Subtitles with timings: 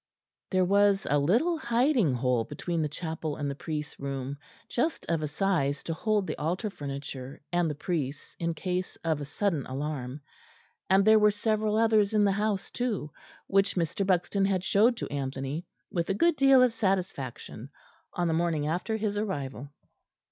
[0.49, 4.35] There was a little hiding hole between the chapel and the priest's room,
[4.67, 9.21] just of a size to hold the altar furniture and the priests in case of
[9.21, 10.21] a sudden alarm;
[10.89, 13.11] and there were several others in the house too,
[13.45, 14.03] which Mr.
[14.03, 17.69] Buxton had showed to Anthony with a good deal of satisfaction,
[18.15, 19.69] on the morning after his arrival.